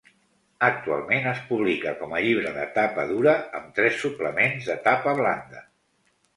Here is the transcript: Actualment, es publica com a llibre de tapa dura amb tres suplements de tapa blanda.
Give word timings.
Actualment, 0.67 1.27
es 1.31 1.41
publica 1.49 1.93
com 1.99 2.15
a 2.15 2.23
llibre 2.25 2.55
de 2.57 2.65
tapa 2.79 3.07
dura 3.13 3.37
amb 3.61 3.79
tres 3.79 4.03
suplements 4.07 4.73
de 4.75 4.81
tapa 4.91 5.19
blanda. 5.25 5.67